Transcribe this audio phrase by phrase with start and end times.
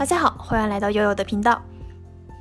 [0.00, 1.60] 大家好，欢迎来到悠悠的频道。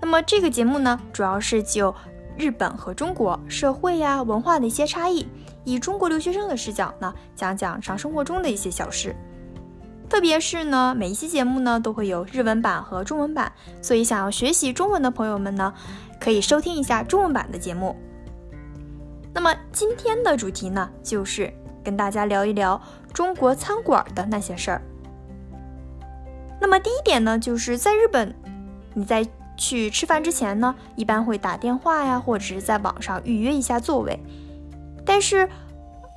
[0.01, 1.93] 那么这个节目呢，主要是就
[2.37, 5.27] 日本和中国社会呀、文化的一些差异，
[5.65, 9.13] 以中国留学生的视角呢，讲讲日常生活中的一些小事。
[10.07, 13.51] 特别是呢，每一期节目呢都会有日文版和中文版，
[13.81, 15.73] 所以想要学习中文的朋友们呢，
[16.17, 17.93] 可以收听一下中文版的节目。
[19.33, 21.53] 那么今天的主题呢，就是
[21.83, 22.81] 跟大家聊一聊
[23.11, 24.81] 中国餐馆的那些事儿。
[26.59, 28.35] 那么第一点呢，就是在日本，
[28.93, 29.25] 你在
[29.57, 34.19] 去吃饭之前呢，一般会打电话呀，或者是在网上预约一下座位。
[35.05, 35.49] 但是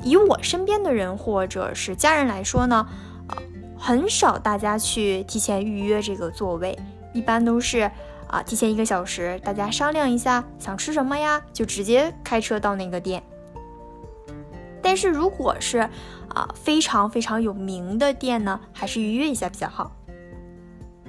[0.05, 2.87] 以我身边的人或者是家人来说呢，
[3.29, 3.37] 呃，
[3.79, 6.79] 很少大家去提前预约这个座位，
[7.13, 7.91] 一般都是
[8.27, 13.23] 啊提前一个小时，大家商量一下想吃什么呀，就直接开车到那个店。
[14.83, 15.89] 但是如果是
[16.29, 19.93] 啊非常非常有名的店呢，还是预约一下比较好。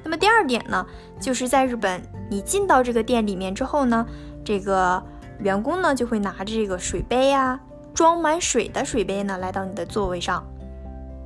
[0.04, 0.86] 那么第二点呢，
[1.20, 4.06] 就是在日本，你进到这个店里面之后呢，
[4.44, 5.02] 这个
[5.40, 7.60] 员工呢就会拿着这个水杯呀，
[7.94, 10.45] 装满水的水杯呢来到你的座位上。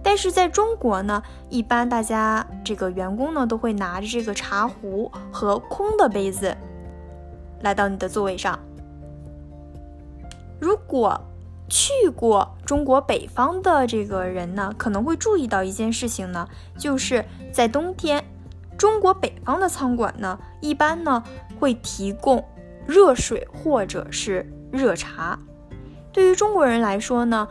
[0.03, 6.56] 但是在中国呢，一般大家这个员工呢都会拿着这个茶壶和空的杯子
[7.62, 8.58] 来到你的座位上。
[10.59, 11.19] 如果
[11.67, 16.47] 去过中国北方的这个人呢，可能会注意到一件事情呢，
[16.78, 18.23] 就是在冬天。
[18.78, 21.23] 中国北方的餐馆呢，一般呢
[21.59, 22.44] 会提供
[22.86, 25.38] 热水或者是热茶。
[26.14, 27.47] 对于中国人来说呢，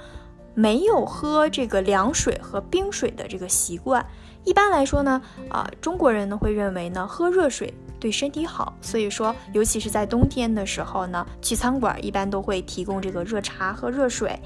[0.54, 4.04] 没有喝这个凉水和冰水的这个习惯。
[4.44, 14.38] 一般来说呢，啊，中国人呢会认为呢喝热水对身体好，所以说，尤其是在冬天的时候呢，去餐馆一般都会提供这个热茶和热水。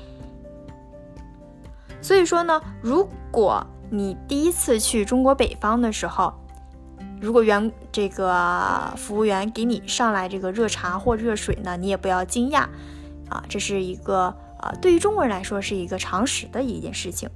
[2.01, 6.33] 所以说呢，如果你第一次去中国北方的时候，
[7.21, 12.61] 如果员这个服务员给你上来这个热茶或热水呢，你也不要惊讶，
[13.29, 17.29] 啊，这是一个啊，对于中国人来说是一个常识的一件事情。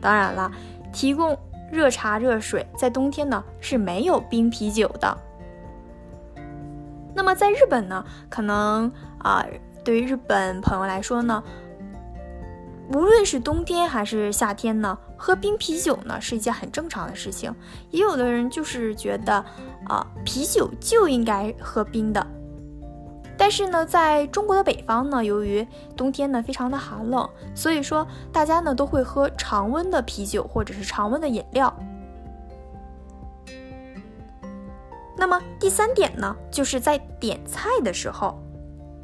[0.00, 0.50] 当然了，
[0.92, 1.36] 提供
[1.72, 5.18] 热茶热水在冬天呢是没有冰啤酒的。
[7.14, 9.44] 那么在日本呢，可能啊，
[9.84, 11.42] 对于日本朋友来说呢。
[12.94, 17.54] 无论是冬天还是夏天呢，喝冰啤酒呢是一件很正常的事情。
[17.90, 19.44] 也有的人就是觉得，
[19.86, 22.26] 啊，啤酒就应该喝冰的。
[23.38, 25.66] 但是呢，在中国的北方呢，由于
[25.96, 31.74] 冬天呢非常的寒冷，所以说大家呢都会喝常温的啤酒或者是常温的饮料。
[35.16, 38.38] 那么第三点呢，就是在点菜的时候，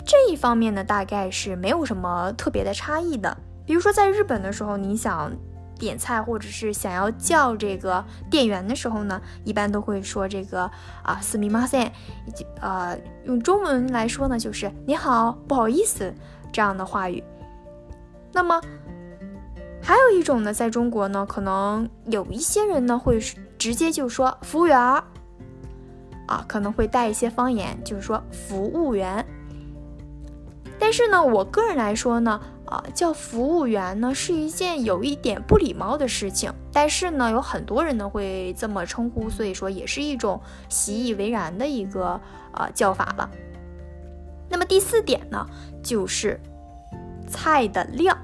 [0.05, 3.35] 这一方面呢大概是没有什么特别的差异的。
[3.68, 5.32] 比如说，在日本的时候，你想
[5.80, 10.70] 点菜或者是想要叫这个店员的时候呢，一般都会说这个
[11.02, 11.92] 啊，すみません，
[12.28, 16.14] 以及呃，用中文来说呢，就是你好，不好意思
[16.52, 17.24] 这样的话语。
[18.34, 18.62] 那么
[19.82, 23.20] 还有一种呢，在中国呢，可能有一些人呢会
[23.58, 25.04] 直接就说服务员儿
[26.28, 29.26] 啊，可能会带一些方言，就是说服务员。
[30.78, 32.40] 但是呢，我个人来说呢。
[32.69, 42.21] 啊，叫服务员呢是一件有一点不礼貌的事情，但是呢，有很多人呢会这么称呼，所以说也是一种习以为然的一个
[42.53, 43.31] 呃叫法了。
[44.51, 45.47] 那么第四点呢，
[45.83, 46.39] 就是
[47.27, 48.17] 菜的量。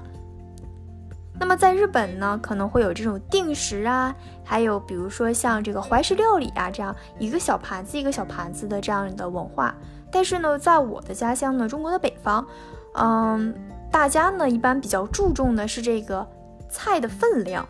[1.39, 9.75] 那么在日本呢，可能会有这种定时啊，还有比如说像这个怀石料理啊，这样一个小盘子一个小盘子的这样的文化。
[10.11, 12.45] 但是呢，在我的家乡呢，中国的北方，
[12.93, 13.51] 嗯。
[13.91, 16.27] 大家呢一般比较注重的是这个
[16.69, 17.67] 菜的分量。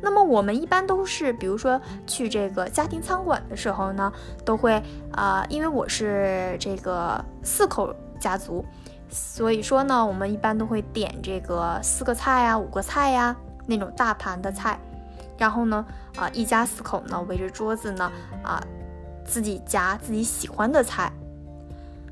[0.00, 4.12] 那么我们一般都是，比如说去这个家庭餐馆的时候呢，
[4.44, 8.64] 都会啊，因为我是这个四口家族，
[9.08, 13.34] 所以说呢，我们一般都会点这个四个菜呀、五个菜呀
[13.66, 14.78] 那种大盘的菜，
[15.36, 15.84] 然后呢，
[16.16, 18.12] 啊，一家四口呢围着桌子呢，
[18.44, 18.62] 啊，
[19.24, 21.10] 自己夹自己喜欢的菜。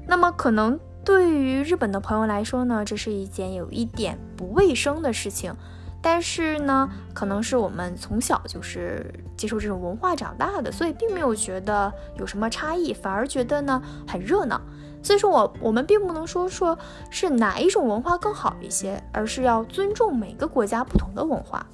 [0.07, 0.81] 那么可能。
[1.05, 5.55] 对于日本的朋友来说呢，这是一件有一点不卫生的事情，
[6.01, 14.61] 但是呢，可能是我们从小就是接受这种文化长大的，所以并没有觉得有什么差异，反而觉得呢很热闹。
[15.03, 16.79] 所以说我我们并不能说说
[17.11, 21.67] 是哪一种文化更好一些，而是要尊重每个国家不同的文化。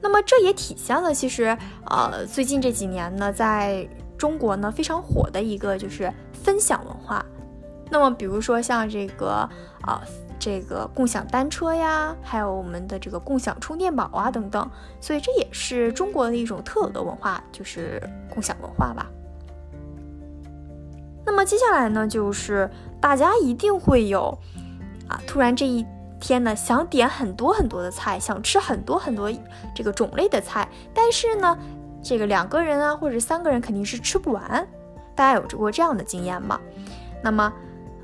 [0.00, 1.56] 那么这也体现了，其实
[1.86, 3.88] 呃最近这几年呢，在
[4.22, 6.12] 中国呢非常火的一个就是。
[6.44, 7.24] 分享文化，
[7.88, 9.48] 那么比如说像这个
[9.82, 10.02] 啊
[10.40, 14.68] 这个共享单车呀，还有我们的这个共享充电宝啊等等，
[15.00, 19.08] 所以这也是中国的一种特有的文化，就是共享文化吧。
[21.24, 22.68] 那么接下来呢，就是
[23.00, 24.36] 大家一定会有
[25.06, 25.86] 啊，突然这一
[26.18, 29.30] 天呢，想点很多很多的菜，想吃很多很多
[29.76, 31.56] 这个种类的菜，但是呢，
[32.02, 34.66] 这个两个人啊或者三个人肯定是吃不完。
[35.14, 36.60] 大家有过这样的经验吗？
[37.22, 37.52] 那么。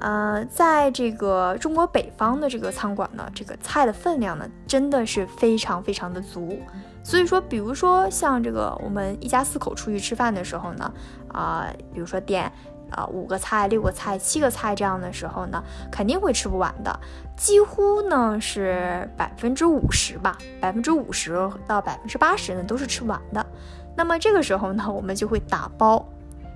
[0.00, 6.56] 呃，在这个中国北方的这个餐馆呢，这个菜的分量呢，真的是非常非常的足。
[7.02, 10.92] 所以说，比如说像这个我们一家四口出去吃饭的时候呢，
[11.32, 12.44] 啊，比如说点
[12.92, 15.60] 啊五个菜、六个菜、七个菜这样的时候呢，
[15.90, 17.00] 肯定会吃不完的，
[17.36, 21.32] 几乎呢是百分之五十吧，百分之五十
[21.66, 23.44] 到百分之八十呢都是吃不完的。
[23.98, 26.08] 那么这个时候呢，我们就会打包。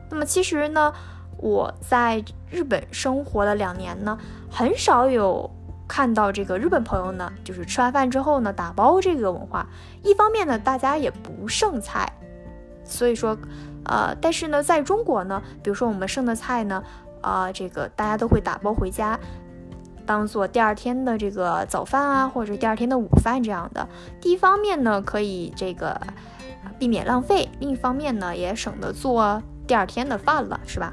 [0.08, 0.94] 那么其实呢。
[1.38, 4.16] 我在日本生活了两年呢，
[4.48, 5.50] 很少有
[5.88, 9.66] 看到这个日本朋友呢，就是吃完饭之后呢打包这个文化。
[10.04, 12.12] 一方面呢，大家也不剩菜，
[12.84, 13.36] 所以说，
[13.86, 16.80] 呃，但是呢，在中国呢，比如说我们剩的菜呢，
[17.22, 19.18] 啊，这个大家都会打包回家，
[20.06, 23.88] 当做第二天的这个早饭啊，或者第二天的午饭这样的。
[24.20, 26.00] 第一方面呢，可以这个
[26.78, 30.92] 避免浪费；另一方面呢，也省得做第二天的饭了，是吧？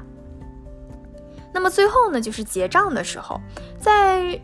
[1.52, 3.40] 那么最后呢，就是结账的时候，
[3.78, 4.40] 在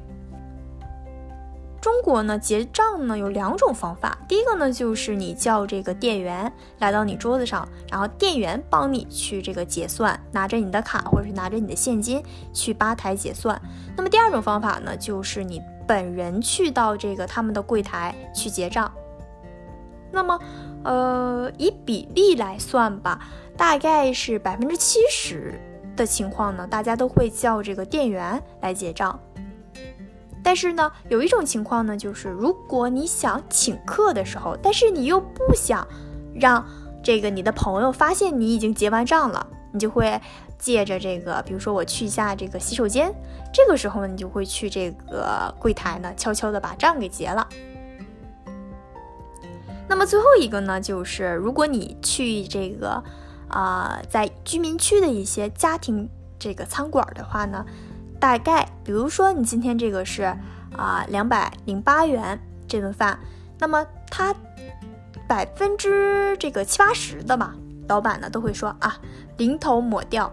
[1.80, 4.18] 中国呢，结账呢有两种方法。
[4.26, 12.20] 第一个呢，就是你叫这个店员来到你桌子上，然后店员帮你去这个结算，拿着你的卡或者是拿着你的现金
[12.52, 13.60] 去吧台结算。
[13.96, 18.92] 那么第二种方法呢，就是你本人去到这个他们的柜台去结账。
[20.10, 20.38] 那么，
[20.84, 23.20] 呃，以比例来算吧，
[23.56, 25.60] 大概是百分之七十。
[25.96, 29.18] 的情况呢，大家都会叫这个店员来结账。
[30.42, 35.88] 但是呢，有一种情况呢，就是如果你想请客的时候，但是你又不想
[36.34, 36.62] 让
[37.02, 40.20] 这个你的朋友发现你已经结完账了，你就会
[40.58, 43.10] 借着这个，比如说我去一下这个洗手间，
[43.50, 47.48] 这个时候呢，你就会去这个柜台呢，悄悄的把账给结了。
[49.88, 53.02] 那么最后一个呢，就是如果你去这个。
[53.48, 57.64] 啊，在居民区的一些家庭这个餐馆的话呢，
[58.18, 60.24] 大概比如说你今天这个是
[60.76, 62.36] 啊两百零八元
[62.66, 63.16] 这顿饭，
[63.60, 64.34] 那么它
[65.28, 67.54] 百分之这个七八十的吧，
[67.86, 68.98] 老板呢都会说啊
[69.36, 70.28] 零头抹掉，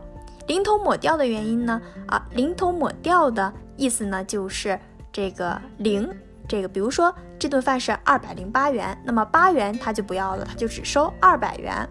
[0.47, 4.77] 零头抹掉的原因呢啊零头抹掉的意思呢就是
[5.11, 6.09] 这个零
[6.47, 11.87] 这个，比如说这顿饭是二百零八元，那么八元他就不要了，他就只收二百元。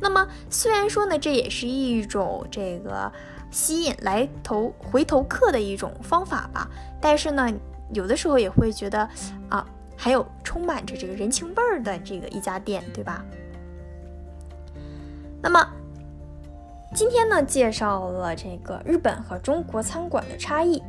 [0.00, 3.10] 那么虽然说呢，这也是一种这个
[3.50, 6.68] 吸引来头回头客的一种方法吧，
[7.00, 7.52] 但是呢，
[7.92, 9.08] 有的时候也会觉得
[9.48, 9.66] 啊，
[9.96, 13.24] 还有充满着这个人情味儿的这个一家店，对吧？
[15.42, 15.66] 那么
[16.94, 20.82] 今天呢，介绍了这个日本和中国餐馆的差异。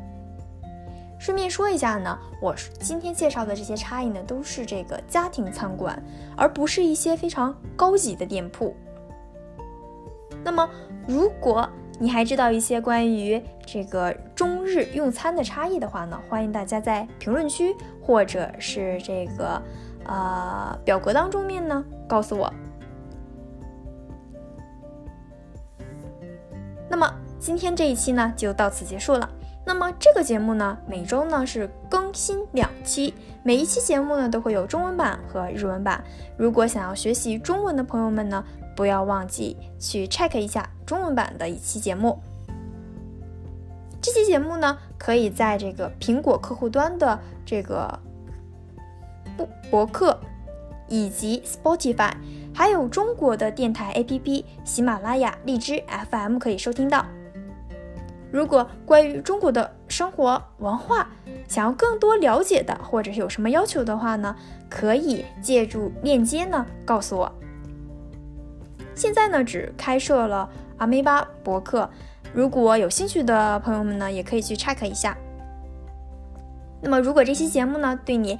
[1.19, 6.01] 顺便说一下呢，我今天介绍的这些差异呢，都是这个家庭餐馆，
[6.37, 8.73] 而不是一些非常高级的店铺。
[10.45, 10.67] 那么，
[11.05, 11.67] 如果
[11.99, 19.61] 你还知道一些关于这个中日用餐的差异的话呢，欢迎大家在评论区或者是这个
[20.05, 22.51] 呃表格当中面呢告诉我。
[26.87, 29.29] 那么今天这一期呢就到此结束了。
[29.65, 33.13] 那么这个节目呢每周呢是更新两期，
[33.43, 36.03] 每一期节目呢都会有中文版和日文版。
[36.37, 38.43] 如果想要学习中文的朋友们呢。
[38.75, 42.17] 不要忘记去 check 一下中文版的一期节目。
[44.01, 47.99] 这期节目呢，可以在这个苹果客户端的这个
[49.35, 50.17] 博博客，
[50.87, 52.13] 以及 Spotify，
[52.55, 57.05] 还有中国的电台 APP 喜马拉雅、荔枝 FM 可以收听到。
[58.31, 61.09] 如果关于中国的生活文化
[61.47, 64.35] 想要更多了解的，或者是有什么要求的话呢，
[64.69, 67.31] 可以借助链接呢告诉我。
[68.93, 71.89] 现在呢，只开设了阿梅巴博客，
[72.33, 75.17] 如果有兴趣的朋友们呢，也可以去 check 一下。
[76.81, 78.37] 那么，如果这期节目呢对你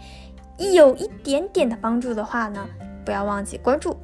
[0.74, 2.68] 有一点点的帮助的话呢，
[3.04, 3.98] 不要忘记关注。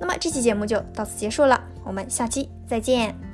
[0.00, 3.33] 那么这期节目就到此结束了，我们下期再见。